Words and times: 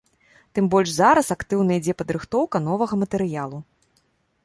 Тым 0.59 0.69
больш 0.73 0.89
зараз 0.95 1.29
актыўна 1.35 1.71
ідзе 1.81 1.93
падрыхтоўка 2.01 2.65
новага 2.71 2.93
матэрыялу. 3.07 3.57